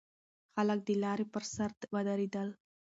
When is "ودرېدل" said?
1.93-2.47